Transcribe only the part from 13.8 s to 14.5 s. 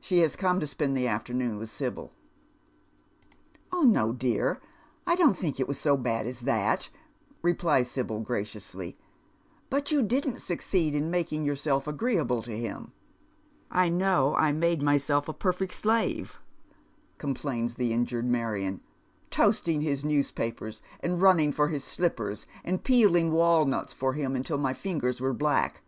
I know